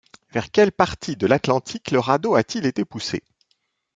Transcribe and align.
Vers 0.31 0.49
quelle 0.49 0.71
partie 0.71 1.15
de 1.15 1.27
l’Atlantique 1.27 1.91
le 1.91 1.99
radeau 1.99 2.33
a-t-il 2.33 2.65
été 2.65 2.85
poussé? 2.85 3.21